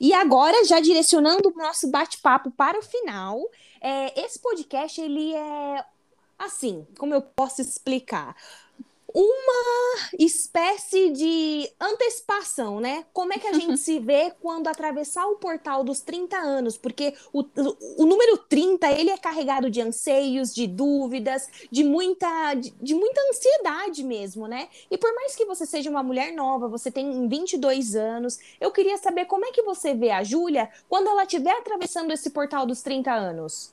E 0.00 0.12
agora, 0.12 0.64
já 0.64 0.80
direcionando 0.80 1.48
o 1.48 1.58
nosso 1.58 1.90
bate-papo 1.90 2.50
para 2.50 2.78
o 2.78 2.82
final, 2.82 3.40
é, 3.80 4.20
esse 4.20 4.38
podcast 4.38 5.00
ele 5.00 5.34
é 5.34 5.84
assim, 6.38 6.86
como 6.98 7.14
eu 7.14 7.22
posso 7.22 7.60
explicar? 7.60 8.36
Uma 9.14 10.08
espécie 10.18 11.10
de 11.10 11.70
antecipação, 11.80 12.80
né? 12.80 13.04
Como 13.12 13.32
é 13.32 13.38
que 13.38 13.46
a 13.46 13.52
gente 13.52 13.76
se 13.78 13.98
vê 13.98 14.32
quando 14.40 14.68
atravessar 14.68 15.26
o 15.26 15.36
portal 15.36 15.84
dos 15.84 16.00
30 16.00 16.36
anos? 16.36 16.76
Porque 16.76 17.14
o, 17.32 17.44
o, 17.98 18.06
número 18.06 18.38
30, 18.38 18.90
ele 18.92 19.10
é 19.10 19.18
carregado 19.18 19.70
de 19.70 19.80
anseios, 19.80 20.54
de 20.54 20.66
dúvidas, 20.66 21.48
de 21.70 21.84
muita, 21.84 22.54
de, 22.54 22.70
de, 22.80 22.94
muita 22.94 23.20
ansiedade 23.28 24.02
mesmo, 24.02 24.46
né? 24.46 24.68
E 24.90 24.96
por 24.96 25.14
mais 25.14 25.36
que 25.36 25.44
você 25.44 25.66
seja 25.66 25.90
uma 25.90 26.02
mulher 26.02 26.32
nova, 26.32 26.68
você 26.68 26.90
tem 26.90 27.28
22 27.28 27.94
anos, 27.94 28.38
eu 28.60 28.70
queria 28.70 28.96
saber 28.96 29.26
como 29.26 29.44
é 29.44 29.52
que 29.52 29.62
você 29.62 29.94
vê 29.94 30.10
a 30.10 30.24
Júlia 30.24 30.70
quando 30.88 31.08
ela 31.08 31.24
estiver 31.24 31.52
atravessando 31.52 32.12
esse 32.12 32.30
portal 32.30 32.66
dos 32.66 32.82
30 32.82 33.12
anos. 33.12 33.72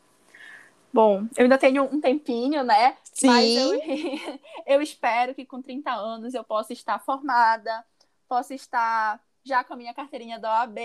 Bom, 0.91 1.27
eu 1.37 1.43
ainda 1.43 1.57
tenho 1.57 1.83
um 1.83 2.01
tempinho, 2.01 2.63
né? 2.63 2.97
Sim. 3.03 3.27
Mas 3.27 3.55
eu, 3.55 3.71
eu 4.65 4.81
espero 4.81 5.35
que 5.35 5.45
com 5.45 5.61
30 5.61 5.91
anos 5.91 6.33
eu 6.33 6.43
possa 6.43 6.73
estar 6.73 6.99
formada, 6.99 7.85
possa 8.27 8.55
estar 8.55 9.21
já 9.43 9.63
com 9.63 9.73
a 9.73 9.77
minha 9.77 9.93
carteirinha 9.93 10.39
da 10.39 10.61
OAB 10.61 10.77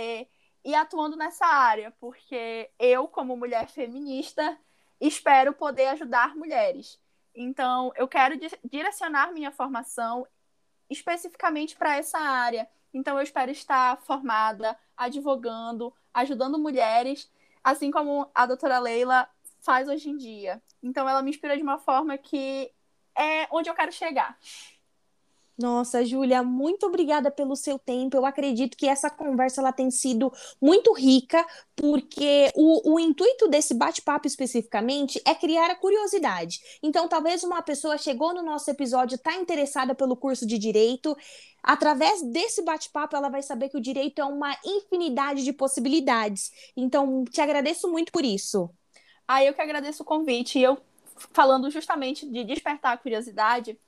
e 0.64 0.74
atuando 0.74 1.16
nessa 1.16 1.46
área, 1.46 1.92
porque 2.00 2.70
eu, 2.78 3.06
como 3.06 3.36
mulher 3.36 3.68
feminista, 3.68 4.58
espero 5.00 5.52
poder 5.52 5.88
ajudar 5.88 6.34
mulheres. 6.36 6.98
Então, 7.34 7.92
eu 7.96 8.08
quero 8.08 8.38
direcionar 8.64 9.32
minha 9.32 9.50
formação 9.50 10.26
especificamente 10.88 11.76
para 11.76 11.96
essa 11.96 12.18
área. 12.18 12.68
Então, 12.92 13.18
eu 13.18 13.22
espero 13.22 13.50
estar 13.50 13.98
formada, 14.02 14.78
advogando, 14.96 15.92
ajudando 16.12 16.58
mulheres, 16.58 17.30
assim 17.62 17.90
como 17.90 18.30
a 18.34 18.46
doutora 18.46 18.78
Leila 18.78 19.28
faz 19.64 19.88
hoje 19.88 20.10
em 20.10 20.16
dia. 20.16 20.62
Então 20.82 21.08
ela 21.08 21.22
me 21.22 21.30
inspira 21.30 21.56
de 21.56 21.62
uma 21.62 21.78
forma 21.78 22.16
que 22.18 22.70
é 23.16 23.48
onde 23.50 23.68
eu 23.68 23.74
quero 23.74 23.92
chegar. 23.92 24.38
Nossa, 25.56 26.04
Júlia, 26.04 26.42
muito 26.42 26.84
obrigada 26.84 27.30
pelo 27.30 27.54
seu 27.54 27.78
tempo. 27.78 28.16
Eu 28.16 28.26
acredito 28.26 28.76
que 28.76 28.88
essa 28.88 29.08
conversa 29.08 29.60
ela 29.60 29.72
tem 29.72 29.88
sido 29.88 30.32
muito 30.60 30.92
rica, 30.92 31.46
porque 31.76 32.50
o, 32.56 32.94
o 32.94 32.98
intuito 32.98 33.46
desse 33.46 33.72
bate-papo 33.72 34.26
especificamente 34.26 35.22
é 35.24 35.32
criar 35.32 35.70
a 35.70 35.76
curiosidade. 35.76 36.60
Então, 36.82 37.06
talvez 37.06 37.44
uma 37.44 37.62
pessoa 37.62 37.96
chegou 37.96 38.34
no 38.34 38.42
nosso 38.42 38.68
episódio, 38.68 39.14
está 39.14 39.36
interessada 39.36 39.94
pelo 39.94 40.16
curso 40.16 40.44
de 40.44 40.58
direito. 40.58 41.16
Através 41.62 42.20
desse 42.20 42.60
bate-papo, 42.62 43.14
ela 43.14 43.28
vai 43.28 43.42
saber 43.42 43.68
que 43.68 43.76
o 43.76 43.80
direito 43.80 44.20
é 44.20 44.24
uma 44.24 44.56
infinidade 44.64 45.44
de 45.44 45.52
possibilidades. 45.52 46.50
Então, 46.76 47.24
te 47.24 47.40
agradeço 47.40 47.88
muito 47.88 48.10
por 48.10 48.24
isso. 48.24 48.68
Aí 49.26 49.46
eu 49.46 49.54
que 49.54 49.60
agradeço 49.60 50.02
o 50.02 50.06
convite. 50.06 50.58
E 50.58 50.62
eu, 50.62 50.78
falando 51.32 51.70
justamente 51.70 52.28
de 52.28 52.44
despertar 52.44 52.92
a 52.92 52.98
curiosidade, 52.98 53.78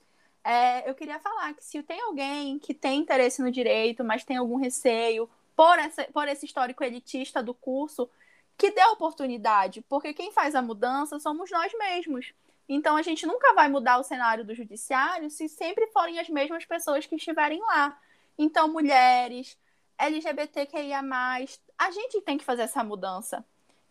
é, 0.42 0.88
eu 0.88 0.94
queria 0.94 1.18
falar 1.18 1.54
que 1.54 1.64
se 1.64 1.82
tem 1.82 2.00
alguém 2.00 2.58
que 2.58 2.72
tem 2.72 3.00
interesse 3.00 3.42
no 3.42 3.50
direito, 3.50 4.04
mas 4.04 4.24
tem 4.24 4.36
algum 4.36 4.56
receio 4.56 5.28
por, 5.56 5.78
essa, 5.78 6.04
por 6.04 6.28
esse 6.28 6.46
histórico 6.46 6.84
elitista 6.84 7.42
do 7.42 7.52
curso, 7.52 8.08
que 8.56 8.70
dê 8.70 8.84
oportunidade, 8.84 9.82
porque 9.88 10.14
quem 10.14 10.32
faz 10.32 10.54
a 10.54 10.62
mudança 10.62 11.18
somos 11.18 11.50
nós 11.50 11.72
mesmos. 11.78 12.32
Então 12.68 12.96
a 12.96 13.02
gente 13.02 13.26
nunca 13.26 13.54
vai 13.54 13.68
mudar 13.68 13.98
o 13.98 14.02
cenário 14.02 14.44
do 14.44 14.54
judiciário 14.54 15.30
se 15.30 15.48
sempre 15.48 15.86
forem 15.88 16.18
as 16.18 16.28
mesmas 16.28 16.64
pessoas 16.64 17.06
que 17.06 17.16
estiverem 17.16 17.60
lá. 17.60 17.98
Então, 18.38 18.68
mulheres, 18.68 19.58
LGBTQIA, 19.98 21.00
a 21.78 21.90
gente 21.90 22.20
tem 22.20 22.36
que 22.36 22.44
fazer 22.44 22.62
essa 22.62 22.84
mudança. 22.84 23.44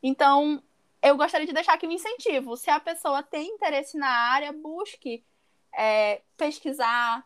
Então, 0.03 0.61
eu 1.05 1.15
gostaria 1.15 1.45
de 1.45 1.53
deixar 1.53 1.73
aqui 1.73 1.85
um 1.85 1.91
incentivo. 1.91 2.57
Se 2.57 2.69
a 2.69 2.79
pessoa 2.79 3.21
tem 3.21 3.51
interesse 3.51 3.97
na 3.97 4.09
área, 4.09 4.51
busque 4.51 5.23
é, 5.71 6.21
pesquisar 6.35 7.23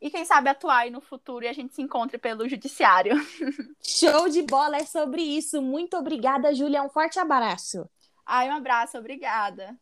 e, 0.00 0.10
quem 0.10 0.24
sabe, 0.24 0.48
atuar 0.48 0.78
aí 0.78 0.90
no 0.90 1.02
futuro 1.02 1.44
e 1.44 1.48
a 1.48 1.52
gente 1.52 1.74
se 1.74 1.82
encontre 1.82 2.16
pelo 2.16 2.48
judiciário. 2.48 3.14
Show 3.84 4.28
de 4.30 4.40
bola, 4.42 4.78
é 4.78 4.86
sobre 4.86 5.20
isso. 5.20 5.60
Muito 5.60 5.96
obrigada, 5.98 6.54
Júlia. 6.54 6.82
Um 6.82 6.88
forte 6.88 7.18
abraço. 7.18 7.86
Ai, 8.24 8.48
um 8.48 8.54
abraço, 8.54 8.96
obrigada. 8.96 9.76